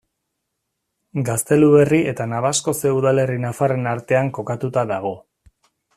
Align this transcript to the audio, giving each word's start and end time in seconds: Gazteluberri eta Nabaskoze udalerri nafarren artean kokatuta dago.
Gazteluberri 1.27 1.99
eta 2.13 2.27
Nabaskoze 2.33 2.95
udalerri 3.01 3.39
nafarren 3.45 3.91
artean 3.95 4.33
kokatuta 4.39 4.87
dago. 4.95 5.17